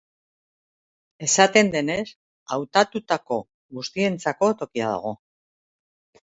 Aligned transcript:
Esaten 1.27 1.69
denez, 1.75 2.05
hautatutako 2.55 3.39
guztientzako 3.81 4.51
tokia 4.63 4.91
dago. 4.95 5.15